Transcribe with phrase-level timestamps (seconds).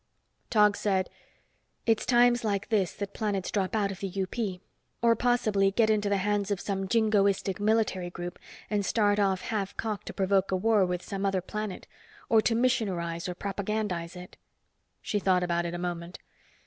[0.49, 1.11] Tog said,
[1.85, 4.59] "It's times like this that planets drop out of the UP.
[5.03, 10.05] Or, possibly, get into the hands of some jingoistic military group and start off halfcocked
[10.05, 11.85] to provoke a war with some other planet,
[12.29, 14.37] or to missionarize or propagandize it."
[15.03, 16.17] She thought about it a moment.